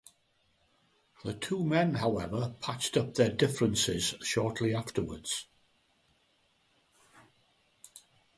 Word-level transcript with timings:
The 1.23 1.35
two 1.35 1.63
men, 1.63 1.93
however, 1.93 2.55
patched 2.59 2.97
up 2.97 3.13
their 3.13 3.29
differences 3.29 4.15
shortly 4.23 4.73
afterwards. 4.73 5.45